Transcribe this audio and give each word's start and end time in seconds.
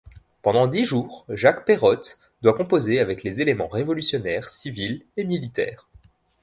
Pendant 0.41 0.65
dix 0.65 0.83
jours, 0.83 1.25
Jacques 1.29 1.63
Peirotes 1.63 2.17
doit 2.41 2.55
composer 2.55 2.99
avec 2.99 3.21
les 3.21 3.39
éléments 3.39 3.67
révolutionnaires, 3.67 4.49
civils 4.49 5.05
et 5.15 5.23
militaires. 5.23 5.87